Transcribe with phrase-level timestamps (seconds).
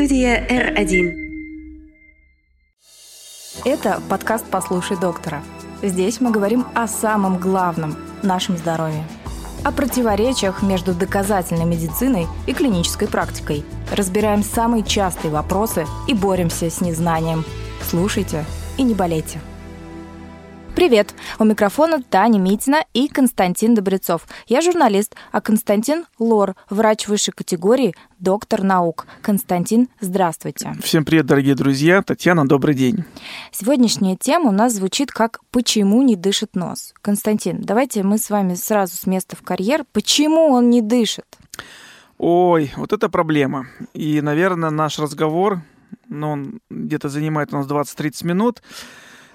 [0.00, 1.12] Студия R1.
[3.66, 5.42] Это подкаст «Послушай доктора».
[5.82, 9.04] Здесь мы говорим о самом главном– нашем здоровье.
[9.62, 13.62] О противоречиях между доказательной медициной и клинической практикой.
[13.94, 17.44] Разбираем самые частые вопросы и боремся с незнанием.
[17.82, 18.46] Слушайте
[18.78, 19.38] и не болейте.
[20.80, 21.14] Привет!
[21.38, 24.26] У микрофона Таня Митина и Константин Добрецов.
[24.46, 29.06] Я журналист, а Константин– лор, врач высшей категории, доктор наук.
[29.20, 30.72] Константин, здравствуйте.
[30.82, 32.00] Всем привет, дорогие друзья.
[32.00, 33.04] Татьяна, добрый день.
[33.52, 36.94] Сегодняшняя тема у нас звучит как «Почему не дышит нос?».
[37.02, 39.84] Константин, давайте мы с вами сразу с места в карьер.
[39.92, 41.26] Почему он не дышит?
[42.16, 43.66] Ой, вот это проблема.
[43.92, 45.60] И, наверное, наш разговор,
[46.08, 48.62] ну, он где-то занимает у нас 20-30 минут,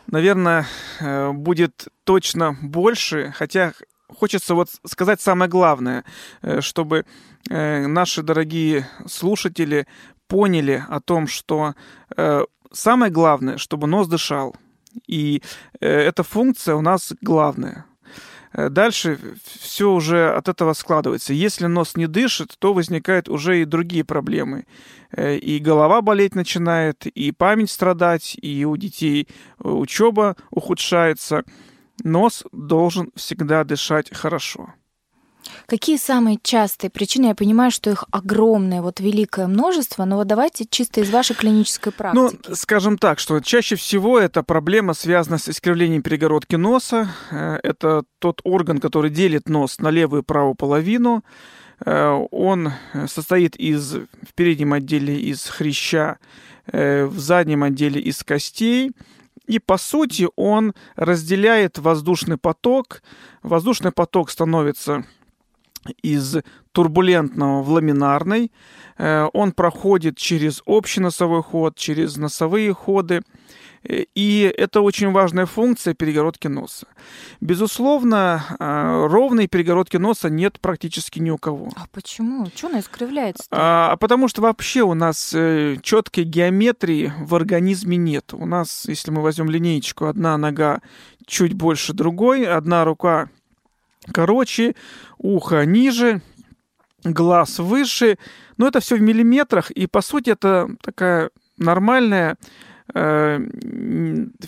[0.07, 0.65] наверное,
[0.99, 3.73] э, будет точно больше, хотя
[4.07, 6.03] хочется вот сказать самое главное,
[6.41, 7.05] э, чтобы
[7.49, 9.87] э, наши дорогие слушатели
[10.27, 11.75] поняли о том, что
[12.71, 14.55] самое главное, чтобы нос дышал.
[15.05, 15.43] И
[15.79, 17.85] эта функция у нас главная.
[18.55, 21.33] Э, дальше все уже от этого складывается.
[21.33, 24.65] Если нос не дышит, то возникают уже и другие проблемы.
[25.11, 29.27] Э, и голова болеть начинает, и память страдать, и у детей
[29.59, 31.43] э, учеба ухудшается.
[32.03, 34.73] Нос должен всегда дышать хорошо.
[35.67, 37.27] Какие самые частые причины?
[37.27, 41.91] Я понимаю, что их огромное, вот великое множество, но вот давайте чисто из вашей клинической
[41.91, 42.49] ну, практики.
[42.49, 47.09] Ну, скажем так, что чаще всего эта проблема связана с искривлением перегородки носа.
[47.31, 51.23] Э, это тот орган, который делит нос на левую и правую половину.
[51.83, 52.71] Э, он
[53.07, 56.19] состоит из, в переднем отделе из хряща,
[56.67, 58.91] э, в заднем отделе из костей.
[59.47, 63.03] И по сути он разделяет воздушный поток.
[63.43, 65.05] Воздушный поток становится
[66.01, 66.37] из
[66.75, 68.51] турбулентного в ламинарный.
[68.97, 73.21] Э, он проходит через общий носовой ход, через носовые ходы.
[73.83, 76.87] Э, и это очень важная функция перегородки носа.
[77.39, 81.69] Безусловно, э, ровной перегородки носа нет практически ни у кого.
[81.75, 82.45] А почему?
[82.53, 83.45] Что она искривляется?
[83.51, 85.33] А, а потому что вообще у нас
[85.81, 88.33] четкой геометрии в организме нет.
[88.33, 90.81] У нас, если мы возьмем линеечку, одна нога
[91.25, 93.29] чуть больше другой, одна рука
[94.11, 94.75] короче,
[95.17, 96.21] ухо ниже,
[97.03, 98.17] глаз выше.
[98.57, 102.37] Но это все в миллиметрах, и по сути это такая нормальная
[102.93, 103.39] э,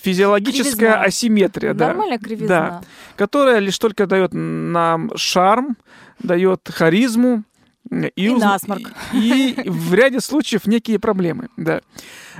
[0.01, 1.01] физиологическая кривизна.
[1.01, 2.47] асимметрия, Нормальная да, кривизна.
[2.47, 2.81] да,
[3.15, 5.77] которая лишь только дает нам шарм,
[6.19, 7.43] дает харизму,
[7.89, 8.91] и, и насморк.
[9.13, 11.81] И, и в ряде случаев некие проблемы, да.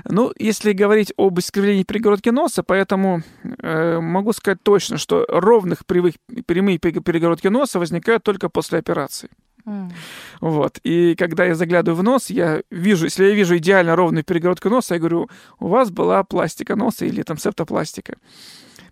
[0.05, 6.15] Ну, если говорить об искривлении перегородки носа, поэтому э, могу сказать точно, что ровных прямых,
[6.45, 9.29] прямые перегородки носа возникают только после операции.
[9.65, 9.91] Mm.
[10.39, 10.79] Вот.
[10.83, 14.93] И когда я заглядываю в нос, я вижу, если я вижу идеально ровную перегородку носа,
[14.93, 15.29] я говорю,
[15.59, 18.17] у вас была пластика носа или там септопластика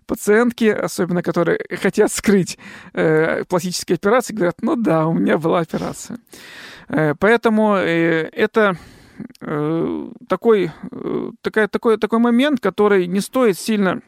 [0.06, 2.58] пациентки, особенно которые хотят скрыть
[2.92, 6.18] э, пластические операции, говорят, ну да, у меня была операция.
[6.88, 8.76] Э, поэтому э, это
[9.40, 14.00] э, такой, э, такая, такой, такой момент, который не стоит сильно,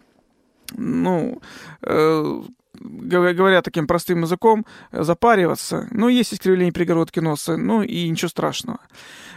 [0.76, 1.41] ну,
[1.82, 2.42] э,
[2.80, 5.88] говоря таким простым языком, запариваться.
[5.91, 8.80] Ну, есть искривление перегородки носа, ну и ничего страшного.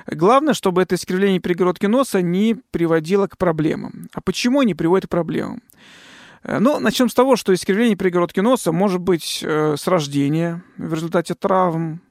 [0.07, 4.09] Главное, чтобы это искривление перегородки носа не приводило к проблемам.
[4.13, 5.61] А почему не приводит к проблемам?
[6.43, 10.93] Э, ну, начнем с того, что искривление перегородки носа может быть э, с рождения в
[10.93, 12.01] результате травм,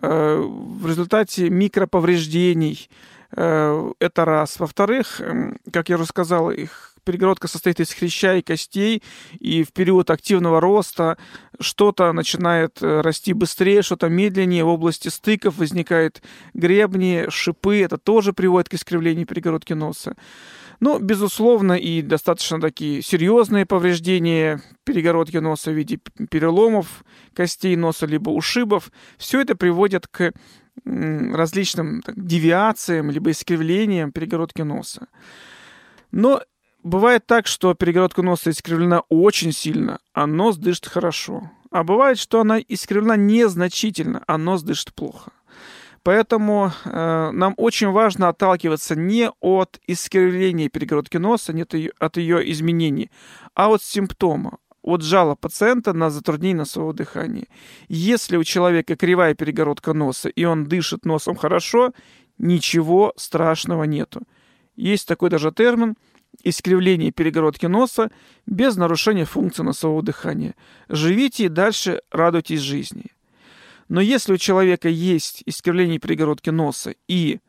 [0.00, 2.88] э, в результате микроповреждений.
[3.30, 4.58] Это раз.
[4.58, 9.02] Во-вторых, э, как я уже сказал, их перегородка состоит из хряща и костей,
[9.38, 11.18] и в период активного роста
[11.60, 16.22] что-то начинает расти быстрее, что-то медленнее, в области стыков возникают
[16.54, 20.16] гребни, шипы, это тоже приводит к искривлению перегородки носа.
[20.80, 25.98] Ну, безусловно, и достаточно такие серьезные повреждения перегородки носа в виде
[26.30, 28.92] переломов костей носа, либо ушибов.
[29.16, 30.32] Все это приводит к
[30.84, 35.08] различным так, девиациям, либо искривлениям перегородки носа.
[36.12, 36.42] Но
[36.84, 41.50] бывает так, что перегородка носа искривлена очень сильно, а нос дышит хорошо.
[41.70, 45.32] А бывает, что она искривлена незначительно, а нос дышит плохо.
[46.02, 52.16] Поэтому э, нам очень важно отталкиваться не от искривления перегородки носа, не от ее, от
[52.16, 53.10] ее изменений,
[53.54, 57.46] а от симптома, от жала пациента на затруднение носового дыхания.
[57.88, 61.92] Если у человека кривая перегородка носа, и он дышит носом хорошо,
[62.38, 64.22] ничего страшного нету.
[64.76, 65.96] Есть такой даже термин
[66.44, 68.10] искривление перегородки носа
[68.46, 70.54] без нарушения функции носового дыхания.
[70.88, 73.06] Живите и дальше радуйтесь жизни.
[73.88, 77.40] Но если у человека есть искривление перегородки носа и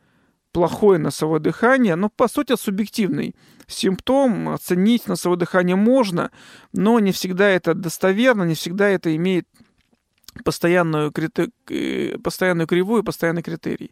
[0.52, 3.36] плохое носовое дыхание, но по сути субъективный
[3.68, 6.32] симптом, оценить носовое дыхание можно,
[6.74, 9.48] но не всегда это достоверно, не всегда это имеет
[10.44, 11.14] постоянную,
[11.70, 13.92] э, постоянную кривую, постоянный критерий.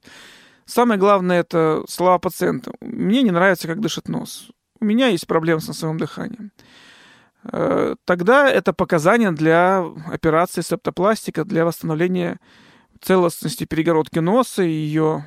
[0.66, 2.72] Самое главное это слова пациента.
[2.82, 4.50] Мне не нравится, как дышит нос.
[4.80, 6.52] У меня есть проблемы с носовым дыханием.
[7.44, 12.40] Э, тогда это показания для операции септопластика, для восстановления
[13.02, 15.26] целостности перегородки носа, ее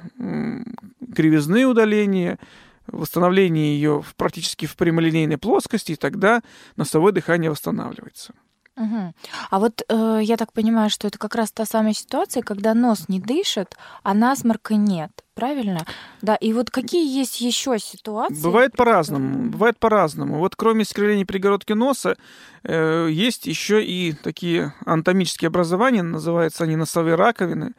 [1.15, 2.39] кривизны удаления,
[2.87, 6.43] восстановление ее практически в прямолинейной плоскости, и тогда
[6.77, 8.35] носовое дыхание восстанавливается.
[8.81, 9.15] Угу.
[9.51, 13.09] А вот э, я так понимаю, что это как раз та самая ситуация, когда нос
[13.09, 15.11] не дышит, а насморка нет.
[15.35, 15.87] Правильно?
[16.23, 18.43] Да, и вот какие есть еще ситуации?
[18.43, 19.51] Бывает по-разному.
[19.51, 20.39] Бывает по-разному.
[20.39, 22.17] Вот кроме искривления перегородки носа,
[22.65, 27.75] э, есть еще и такие анатомические образования, называются они носовые раковины.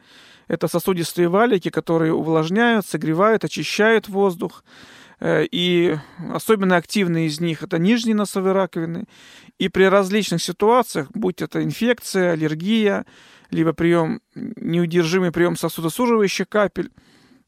[0.46, 4.62] Это сосудистые валики, которые увлажняют, согревают, очищают воздух.
[5.22, 5.96] Э, и
[6.32, 9.04] особенно активные из них это нижние носовые раковины.
[9.56, 13.06] И при различных ситуациях, будь это инфекция, аллергия,
[13.50, 16.90] либо прием, неудержимый прием сосудосуживающих капель,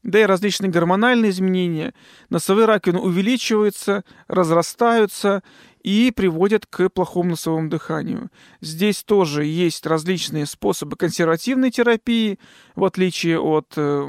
[0.03, 1.93] да и различные гормональные изменения,
[2.29, 5.43] носовые раковины увеличиваются, разрастаются
[5.83, 8.29] и приводят к плохому носовому дыханию.
[8.61, 12.39] Здесь тоже есть различные способы консервативной терапии,
[12.75, 14.07] в отличие от э,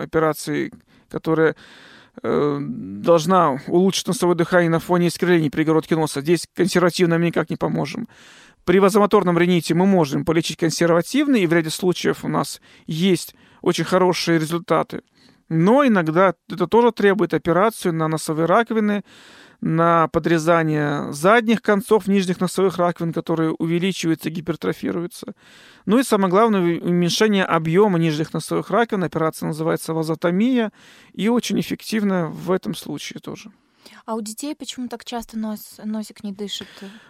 [0.00, 0.72] операции,
[1.08, 6.20] которая Э, должна улучшить носовое дыхание на фоне искривлений перегородки носа.
[6.20, 8.08] Здесь консервативно мы никак не поможем.
[8.64, 13.84] При вазомоторном рините мы можем полечить консервативно, и в ряде случаев у нас есть очень
[13.84, 15.02] хорошие результаты.
[15.50, 19.04] Но иногда это тоже требует операцию на носовые раковины,
[19.60, 25.34] на подрезание задних концов нижних носовых раковин, которые увеличиваются, гипертрофируются.
[25.86, 29.04] Ну и самое главное, уменьшение объема нижних носовых раковин.
[29.04, 30.72] Операция называется вазотомия
[31.12, 33.52] и очень эффективна в этом случае тоже.
[34.06, 36.68] А у детей почему так часто нос, носик не дышит?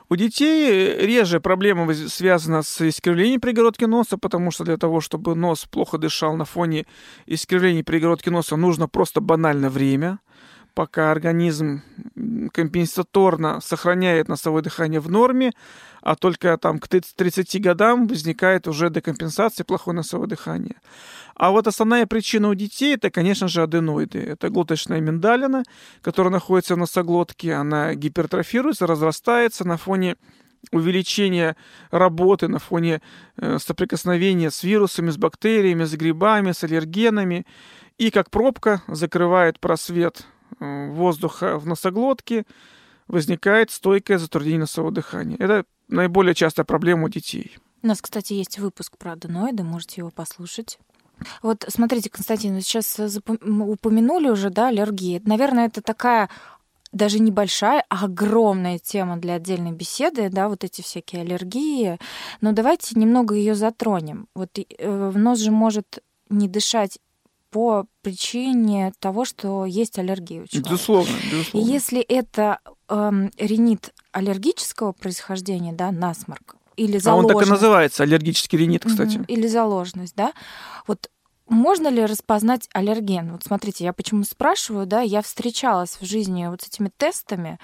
[0.09, 5.65] У детей реже проблема связана с искривлением перегородки носа, потому что для того, чтобы нос
[5.65, 6.87] плохо дышал на фоне
[7.27, 10.19] искривления перегородки носа, нужно просто банально время
[10.75, 11.83] пока организм
[12.53, 15.53] компенсаторно сохраняет носовое дыхание в норме,
[16.03, 20.77] а только там к 30 годам возникает уже декомпенсация, плохое носовое дыхание.
[21.35, 24.19] А вот основная причина у детей это, конечно же, аденоиды.
[24.21, 25.65] Это глоточная миндалина,
[26.01, 30.17] которая находится в носоглотке, она гипертрофируется, разрастается на фоне
[30.73, 31.57] увеличения
[31.91, 33.03] работы, на фоне
[33.37, 37.47] э, соприкосновения с вирусами, с бактериями, с грибами, с аллергенами.
[37.99, 40.27] И как пробка закрывает просвет
[40.61, 42.45] воздуха в носоглотке,
[43.09, 45.37] возникает стойкое затруднение носового дыхания.
[45.39, 47.57] Это наиболее частая проблема у детей.
[47.83, 50.79] У нас, кстати, есть выпуск про аденоиды, можете его послушать.
[51.43, 55.23] Вот смотрите, Константин, сейчас упомянули уже, да, аллергии.
[55.25, 56.29] Наверное, это такая
[56.93, 61.99] даже небольшая, а огромная тема для отдельной беседы, да, вот эти всякие аллергии.
[62.41, 64.29] Но давайте немного ее затронем.
[64.35, 66.99] Вот э, нос же может не дышать
[67.55, 70.71] по причине того, что есть аллергия у человека.
[70.71, 71.69] Безусловно, безусловно.
[71.69, 72.59] И если это
[72.89, 77.07] эм, ринит аллергического происхождения, да, насморк, или заложенность.
[77.07, 79.25] А он так и называется, аллергический ринит, кстати.
[79.29, 80.33] Или заложенность, да.
[80.89, 81.09] Вот
[81.49, 83.33] можно ли распознать аллерген?
[83.33, 87.59] Вот смотрите, я почему спрашиваю, да, я встречалась в жизни вот с этими тестами,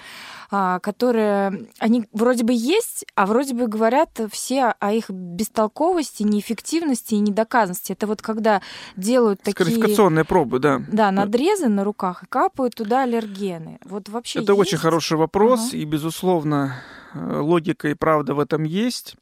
[0.51, 7.15] а, которые, они вроде бы есть, а вроде бы говорят все о их бестолковости, неэффективности
[7.15, 7.93] и недоказанности.
[7.93, 8.61] Это вот когда
[8.95, 9.65] делают такие...
[9.65, 10.81] Скарификационные пробы, да.
[10.87, 13.79] Да, надрезы на руках и капают туда аллергены.
[13.83, 14.61] Вот вообще Это есть?
[14.61, 15.77] очень хороший вопрос, ага.
[15.77, 16.75] и, безусловно,
[17.13, 19.15] э, логика и правда в этом есть.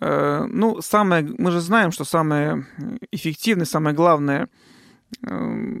[0.00, 2.66] Э, ну, самое, мы же знаем, что самое
[3.10, 4.48] эффективное, самое главное,
[5.26, 5.80] э,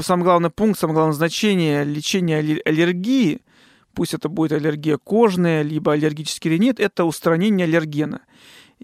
[0.00, 3.42] самый главный пункт, самое главное значение лечения аллергии,
[3.94, 8.22] пусть это будет аллергия кожная, либо аллергический ринит, это устранение аллергена.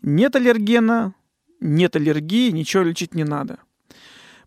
[0.03, 1.15] Нет аллергена,
[1.61, 3.59] нет аллергии, ничего лечить не надо.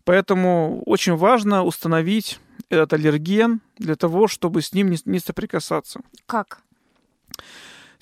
[0.04, 6.00] Поэтому очень важно установить этот аллерген для того, чтобы с ним не, не соприкасаться.
[6.26, 6.62] Как?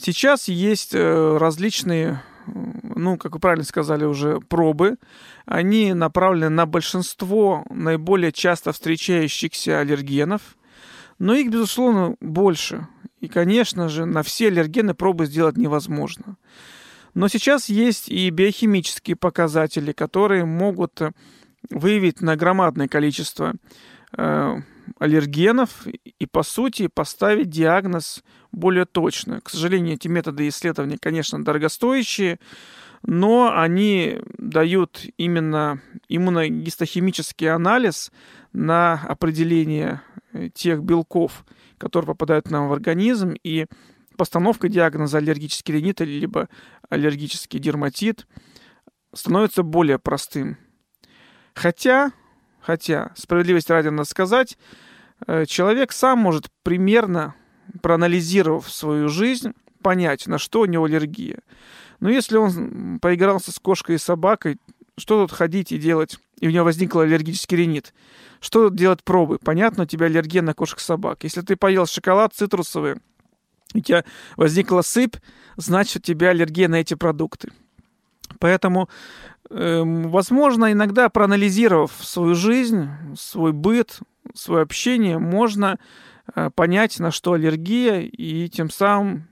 [0.03, 4.97] Сейчас есть э, различные, ну, как вы правильно сказали уже, пробы.
[5.45, 10.57] Они направлены на большинство наиболее часто встречающихся аллергенов,
[11.19, 12.87] но их, безусловно, больше.
[13.21, 16.39] И, конечно же, на все аллергены пробы сделать невозможно.
[17.13, 20.99] Но сейчас есть и биохимические показатели, которые могут
[21.69, 23.53] выявить на громадное количество
[24.17, 24.61] э,
[24.99, 29.41] аллергенов и, по сути, поставить диагноз более точно.
[29.41, 32.39] К сожалению, эти методы исследования, конечно, дорогостоящие,
[33.03, 38.13] но они дают именно иммуногистохимический анализ
[38.53, 40.03] на определение
[40.33, 41.45] э, тех белков,
[41.79, 43.67] которые попадают нам в организм, и
[44.17, 46.49] постановка диагноза аллергический ринит либо
[46.91, 48.27] аллергический дерматит
[49.15, 50.59] становится более простым.
[51.55, 52.13] Хотя,
[52.61, 54.59] хотя, справедливости ради надо сказать,
[55.27, 57.35] э, человек сам может примерно,
[57.83, 61.39] проанализировав свою жизнь, понять, на что у него аллергия.
[62.01, 64.59] Но если он поигрался с кошкой и собакой,
[64.97, 66.19] что тут ходить и делать?
[66.41, 67.95] И у него возникл аллергический ринит.
[68.41, 69.39] Что тут делать пробы?
[69.39, 71.25] Понятно, у тебя аллергия на кошек и собак.
[71.25, 72.97] Если ты поел шоколад цитрусовый,
[73.75, 74.05] у тебя
[74.37, 75.17] возникла сыпь,
[75.57, 77.51] значит, у тебя аллергия на эти продукты.
[78.39, 78.89] Поэтому,
[79.51, 83.99] э, возможно, иногда проанализировав свою жизнь, свой быт,
[84.35, 85.79] свое общение, можно
[86.55, 89.31] понять, на что аллергия, и тем самым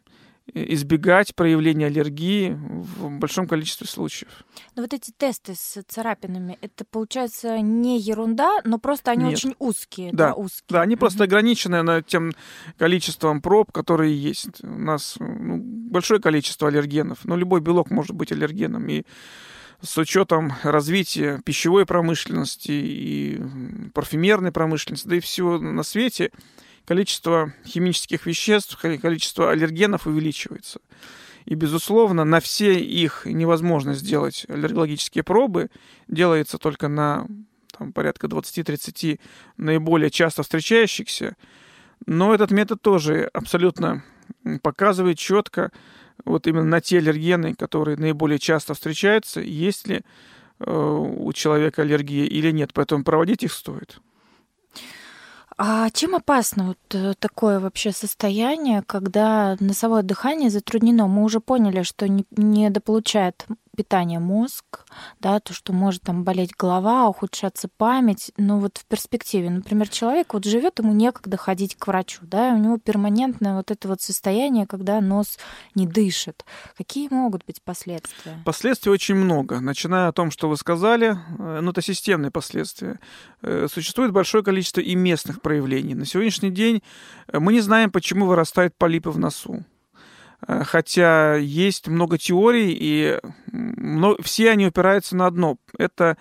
[0.54, 4.44] избегать проявления аллергии в большом количестве случаев.
[4.76, 9.34] Но вот эти тесты с царапинами, это получается не ерунда, но просто они Нет.
[9.34, 10.10] очень узкие.
[10.12, 10.64] Да, да, узкие.
[10.68, 11.00] да они угу.
[11.00, 12.32] просто ограничены на тем
[12.78, 14.62] количеством проб, которые есть.
[14.64, 18.88] У нас ну, большое количество аллергенов, но любой белок может быть аллергеном.
[18.88, 19.04] И
[19.82, 23.40] с учетом развития пищевой промышленности и
[23.94, 26.32] парфюмерной промышленности, да и всего на свете,
[26.88, 30.80] количество химических веществ, количество аллергенов увеличивается.
[31.44, 35.68] И, безусловно, на все их невозможно сделать аллергологические пробы.
[36.08, 37.26] Делается только на
[37.76, 39.20] там, порядка 20-30
[39.58, 41.36] наиболее часто встречающихся.
[42.06, 44.02] Но этот метод тоже абсолютно
[44.62, 45.72] показывает четко
[46.24, 50.00] вот именно на те аллергены, которые наиболее часто встречаются, есть ли
[50.60, 52.70] э, у человека аллергия или нет.
[52.72, 54.00] Поэтому проводить их стоит.
[55.60, 61.08] А чем опасно вот э, такое вообще состояние, когда носовое дыхание затруднено?
[61.08, 63.44] Мы уже поняли, что не недополучает
[63.78, 64.64] питания мозг,
[65.20, 70.34] да, то, что может там болеть голова, ухудшаться память, но вот в перспективе, например, человек
[70.34, 74.66] вот живет, ему некогда ходить к врачу, да, у него перманентное вот это вот состояние,
[74.66, 75.38] когда нос
[75.76, 76.44] не дышит.
[76.76, 78.42] Какие могут быть последствия?
[78.44, 82.98] Последствий очень много, начиная о том, что вы сказали, э, ну это системные последствия.
[83.42, 85.94] Э, существует большое количество и местных проявлений.
[85.94, 86.82] На сегодняшний день
[87.28, 89.64] э, мы не знаем, почему вырастают полипы в носу.
[90.46, 93.18] Э, хотя есть много теорий, и
[94.22, 95.58] все они упираются на одно.
[95.78, 96.16] Это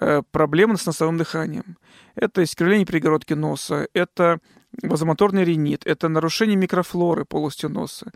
[0.00, 1.76] э, проблемы с носовым дыханием.
[2.14, 4.40] Это искривление перегородки носа, это
[4.82, 8.12] вазомоторный ринит, это нарушение микрофлоры полости носа.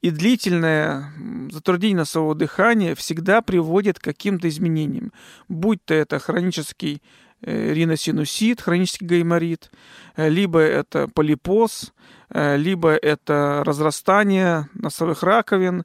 [0.00, 1.12] И длительное
[1.50, 5.12] затруднение носового дыхания всегда приводит к каким-то изменениям.
[5.48, 7.02] Будь то это хронический
[7.42, 9.70] риносинусит, хронический гайморит,
[10.16, 11.92] либо это полипоз,
[12.30, 15.84] Э, либо это разрастание носовых раковин,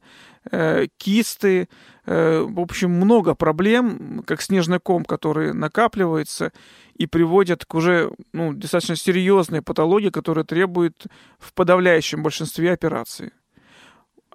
[0.52, 1.70] э, кисты,
[2.06, 6.52] э, в общем, много проблем, как снежный ком, который накапливается
[6.96, 11.06] и приводит к уже ну, достаточно серьезной патологии, которая требует
[11.40, 13.32] в подавляющем большинстве операций.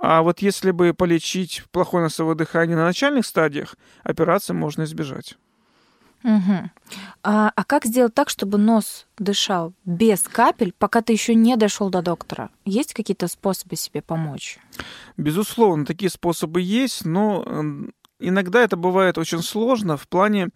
[0.00, 5.37] А вот если бы полечить плохое носовое дыхание на начальных стадиях, операции можно избежать.
[6.25, 6.70] Угу.
[7.22, 11.90] А, а как сделать так, чтобы нос дышал без капель, пока ты еще не дошел
[11.90, 12.50] до доктора?
[12.64, 14.58] Есть какие-то способы себе помочь?
[15.16, 17.44] Безусловно, такие способы есть, но
[18.18, 20.48] иногда это бывает очень сложно в плане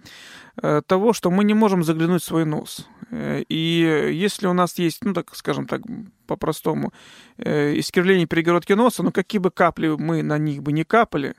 [0.60, 2.86] э, того, что мы не можем заглянуть в свой нос.
[3.10, 5.82] Э, и если у нас есть, ну так скажем так,
[6.26, 6.92] по-простому,
[7.38, 11.34] э, искривление перегородки носа, ну какие бы капли мы на них бы не капали,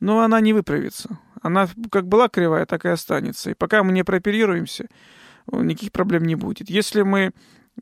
[0.00, 1.18] но она не выправится.
[1.40, 3.50] Она как была кривая, так и останется.
[3.50, 4.86] И пока мы не прооперируемся,
[5.50, 6.70] никаких проблем не будет.
[6.70, 7.32] Если мы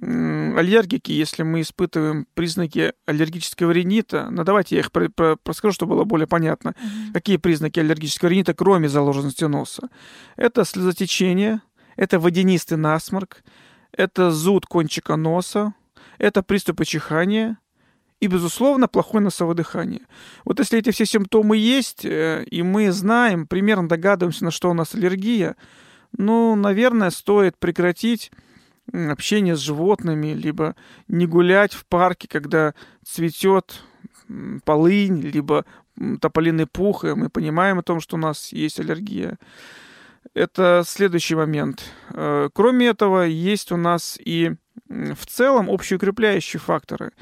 [0.00, 5.96] аллергики, если мы испытываем признаки аллергического ринита, ну давайте я их про, про, проскажу, чтобы
[5.96, 6.68] было более понятно.
[6.68, 7.12] Mm-hmm.
[7.14, 9.88] Какие признаки аллергического ринита, кроме заложенности носа?
[10.36, 11.62] Это слезотечение,
[11.96, 13.42] это водянистый насморк,
[13.92, 15.74] это зуд кончика носа,
[16.18, 17.58] это приступы чихания,
[18.20, 20.02] и, безусловно, плохое носовое дыхание.
[20.44, 24.74] Вот если эти все симптомы есть, э, и мы знаем, примерно догадываемся, на что у
[24.74, 25.56] нас аллергия,
[26.16, 28.30] ну, наверное, стоит прекратить
[28.92, 30.74] общение с животными, либо
[31.06, 33.82] не гулять в парке, когда цветет
[34.64, 35.64] полынь, либо
[36.20, 39.38] тополиный пух, и мы понимаем о том, что у нас есть аллергия.
[40.34, 41.84] Это следующий момент.
[42.10, 44.54] Э, кроме этого, есть у нас и
[44.88, 47.12] в целом общеукрепляющие факторы.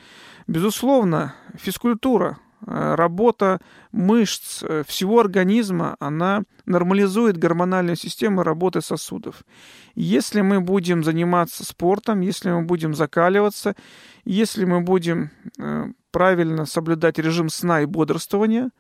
[0.47, 3.61] Безусловно, физкультура, э, работа
[3.91, 9.43] мышц э, всего организма, она нормализует гормональную систему работы сосудов.
[9.97, 13.75] Если мы будем заниматься спортом, если мы будем закаливаться,
[14.25, 18.71] если мы будем э, правильно соблюдать режим сна и бодрствования,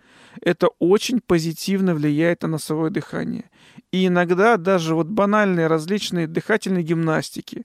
[0.40, 3.50] это очень позитивно влияет на носовое дыхание.
[3.90, 7.64] И иногда даже вот банальные различные дыхательные гимнастики,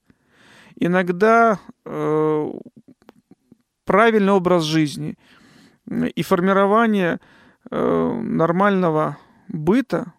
[0.76, 2.52] иногда э,
[3.92, 5.18] правильный образ жизни
[5.90, 7.20] и формирование
[7.70, 9.18] э, нормального
[9.50, 10.14] быта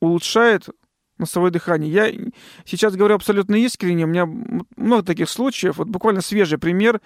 [0.00, 0.68] улучшает
[1.18, 1.92] носовое дыхание.
[1.92, 2.12] Я
[2.64, 4.06] сейчас говорю абсолютно искренне.
[4.06, 4.26] У меня
[4.76, 5.76] много таких случаев.
[5.76, 7.00] Вот буквально свежий пример.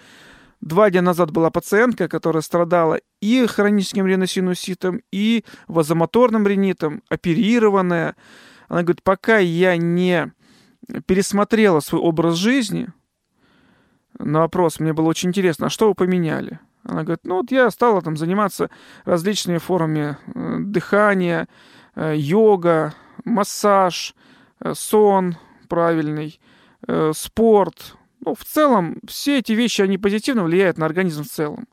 [0.62, 8.16] Два дня назад была пациентка, которая страдала и хроническим риносинуситом, и вазомоторным ринитом, оперированная.
[8.68, 10.32] Она говорит, пока я не
[11.04, 12.88] пересмотрела свой образ жизни,
[14.18, 16.60] на вопрос мне было очень интересно, а что вы поменяли?
[16.84, 18.70] Она говорит, ну вот я стала там заниматься
[19.04, 21.48] различными формами э, дыхания,
[21.94, 22.94] э, йога,
[23.24, 24.14] массаж,
[24.60, 25.36] э, сон
[25.68, 26.40] правильный,
[27.12, 27.96] спорт.
[28.24, 31.66] Ну, в целом, все эти вещи, они позитивно влияют на организм в целом.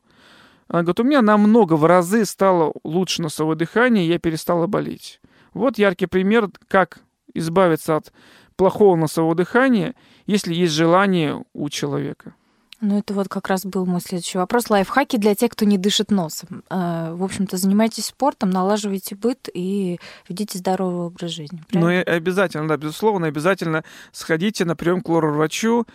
[0.66, 5.20] Она говорит, у меня намного в разы стало лучше носовое дыхание, я перестала болеть.
[5.52, 6.98] Вот яркий пример, как
[7.34, 8.12] избавиться от
[8.56, 9.94] плохого носового дыхания,
[10.26, 12.34] если есть желание у человека.
[12.84, 14.68] Ну, это вот как раз был мой следующий вопрос.
[14.68, 16.64] Лайфхаки для тех, кто не дышит носом.
[16.68, 21.62] Э, в общем-то, занимайтесь спортом, налаживайте быт и ведите здоровый образ жизни.
[21.70, 21.90] Правильно?
[21.90, 25.86] Ну, и обязательно, да, безусловно, обязательно сходите на прием к лор-врачу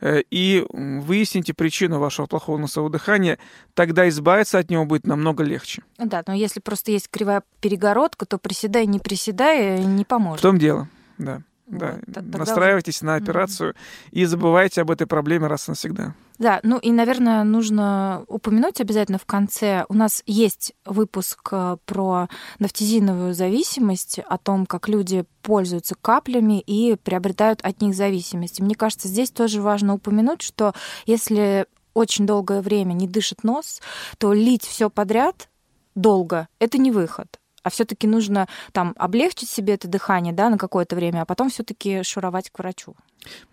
[0.00, 3.38] э, и выясните причину вашего плохого носового дыхания,
[3.74, 5.82] тогда избавиться от него будет намного легче.
[5.98, 10.38] Да, но если просто есть кривая перегородка, то приседай, не приседай, не поможет.
[10.38, 11.42] В том дело, да.
[11.68, 13.06] Да, вот, тогда настраивайтесь уже...
[13.06, 14.08] на операцию mm-hmm.
[14.12, 16.14] и забывайте об этой проблеме раз и навсегда.
[16.38, 19.84] Да, ну и, наверное, нужно упомянуть обязательно в конце.
[19.88, 22.28] У нас есть выпуск э, про
[22.60, 28.60] нафтизиновую зависимость, о том, как люди пользуются каплями и приобретают от них зависимость.
[28.60, 30.74] И мне кажется, здесь тоже важно упомянуть, что
[31.06, 33.82] если очень долгое время не дышит нос,
[34.18, 35.48] то лить все подряд
[35.96, 40.96] долго это не выход а все-таки нужно там облегчить себе это дыхание, да, на какое-то
[40.96, 42.96] время, а потом все-таки шуровать к врачу.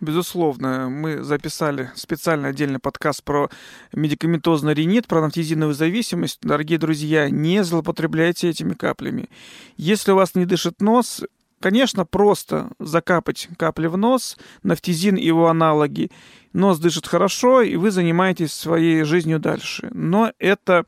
[0.00, 3.50] Безусловно, мы записали специальный отдельный подкаст про
[3.92, 6.38] медикаментозный ринит, про нафтизиновую зависимость.
[6.40, 9.28] Дорогие друзья, не злоупотребляйте этими каплями.
[9.76, 11.22] Если у вас не дышит нос,
[11.60, 16.10] конечно, просто закапать капли в нос, нафтизин и его аналоги,
[16.54, 19.90] нос дышит хорошо, и вы занимаетесь своей жизнью дальше.
[19.92, 20.86] Но это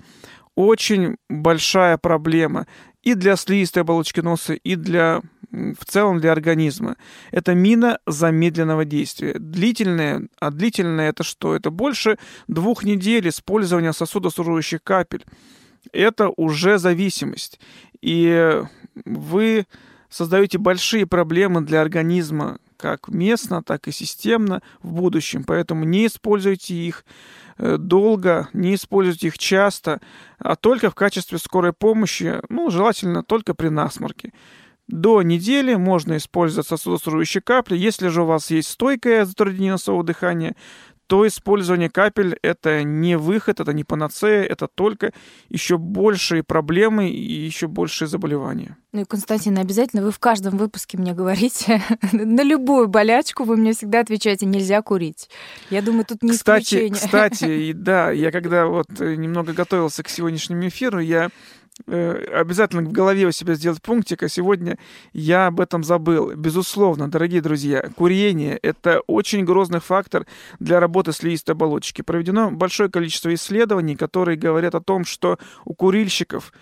[0.59, 2.66] очень большая проблема
[3.09, 6.97] и для слизистой оболочки носа, и для в целом для организма.
[7.31, 9.35] Это мина замедленного действия.
[9.38, 11.57] Длительная, а длительная это что?
[11.57, 12.18] Это больше
[12.49, 15.25] двух недель использования сосудосуживающих капель.
[15.90, 17.61] Это уже зависимость.
[18.03, 18.62] И
[19.07, 19.66] вы
[20.11, 25.44] создаете большие проблемы для организма, как местно, так и системно в будущем.
[25.44, 27.04] Поэтому не используйте их
[27.58, 30.00] э, долго, не используйте их часто,
[30.38, 34.32] а только в качестве скорой помощи, ну, желательно только при насморке.
[34.86, 37.76] До недели можно использовать сосудосуживающие капли.
[37.76, 40.56] Если же у вас есть стойкое затруднение носового дыхания,
[41.09, 45.12] то использование капель— это не выход, это не панацея, это только
[45.49, 48.77] еще большие проблемы и еще большие заболевания.
[48.92, 53.73] Ну и, Константин, обязательно вы в каждом выпуске мне говорите, на любую болячку вы мне
[53.73, 55.31] всегда отвечаете, нельзя курить.
[55.71, 56.94] Я думаю, тут не кстати, исключение.
[56.94, 61.31] Кстати, да, я когда вот э, немного готовился к сегодняшнему эфиру, я
[61.86, 64.78] обязательно в голове у себя сделать пунктик, а сегодня
[65.12, 66.34] я об этом забыл.
[66.34, 70.26] Безусловно, дорогие друзья, курение— это очень грозный фактор
[70.58, 72.02] для работы слизистой оболочки.
[72.02, 76.52] Проведено большое количество исследований, которые говорят о том, что у курильщиков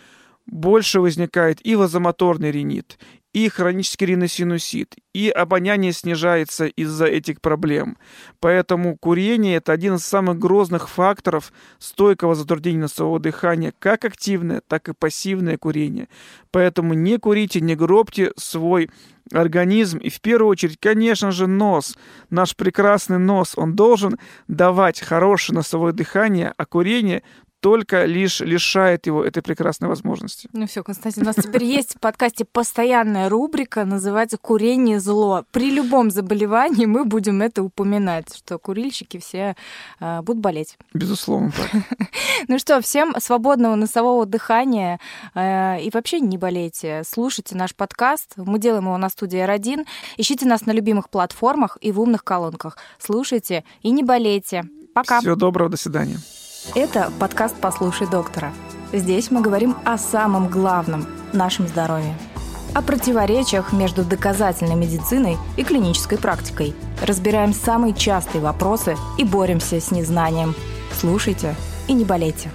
[0.47, 2.99] больше возникает и вазомоторный ринит,
[3.37, 7.99] и хронический риносинусит, и обоняние снижается из-за этих проблем.
[8.41, 14.89] Поэтому курение– это один из самых грозных факторов стойкого затруднения носового дыхания, как активное, так
[14.89, 16.09] и пассивное курение.
[16.51, 18.89] Поэтому не курите, не гробьте свой
[19.31, 19.99] организм.
[19.99, 21.99] И в первую очередь, конечно же, нос.
[22.31, 24.19] Наш прекрасный нос, он должен
[24.49, 27.23] давать хорошее носовое дыхание, а курение
[27.61, 30.49] только лишь лишает его этой прекрасной возможности.
[30.53, 35.45] Ну все, Константин, у нас теперь есть в подкасте постоянная рубрика, называется «Курение зло».
[35.51, 39.57] При любом заболевании мы будем это упоминать, что курильщики все
[40.01, 40.79] э, будут болеть.
[40.95, 41.83] Безусловно, так.
[42.49, 45.01] Ну что, всем свободного носового дыхания
[45.35, 47.03] э, и вообще не болейте.
[47.07, 48.35] Слушайте наш подкаст.
[48.37, 49.87] Мы делаем его на студии R1.
[50.19, 52.77] Ищите нас на любимых платформах и в умных колонках.
[52.99, 54.65] Слушайте и не болейте.
[54.95, 55.21] Пока.
[55.21, 56.19] Всего доброго, до свидания.
[56.75, 58.53] Это подкаст «Послушай доктора».
[58.93, 62.15] Здесь мы говорим о самом главном– нашем здоровье.
[62.75, 66.75] О противоречиях между доказательной медициной и клинической практикой.
[67.03, 70.55] Разбираем самые частые вопросы и боремся с незнанием.
[70.93, 71.55] Слушайте
[71.89, 72.51] и не болейте.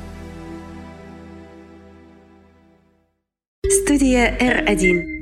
[3.86, 5.21] Студия R1